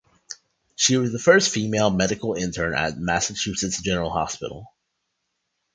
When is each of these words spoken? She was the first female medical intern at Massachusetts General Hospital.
She 0.75 0.97
was 0.97 1.11
the 1.11 1.19
first 1.19 1.51
female 1.51 1.91
medical 1.91 2.33
intern 2.33 2.73
at 2.73 2.97
Massachusetts 2.97 3.79
General 3.83 4.09
Hospital. 4.09 4.73